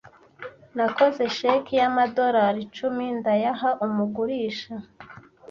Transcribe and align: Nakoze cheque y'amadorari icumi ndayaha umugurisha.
Nakoze 0.77 1.23
cheque 1.37 1.73
y'amadorari 1.81 2.59
icumi 2.65 3.05
ndayaha 3.19 3.69
umugurisha. 3.85 4.73